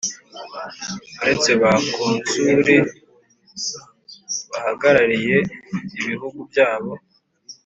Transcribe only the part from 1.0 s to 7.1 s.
uretse ba konsuli bahagarariye ibihugu byabo